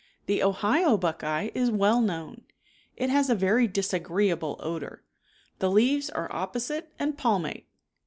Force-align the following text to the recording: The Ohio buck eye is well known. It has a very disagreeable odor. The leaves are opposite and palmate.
The 0.25 0.41
Ohio 0.41 0.97
buck 0.97 1.23
eye 1.23 1.51
is 1.53 1.69
well 1.69 2.01
known. 2.01 2.45
It 2.97 3.11
has 3.11 3.29
a 3.29 3.35
very 3.35 3.67
disagreeable 3.67 4.55
odor. 4.59 5.03
The 5.59 5.69
leaves 5.69 6.09
are 6.09 6.27
opposite 6.33 6.91
and 6.97 7.15
palmate. 7.15 7.67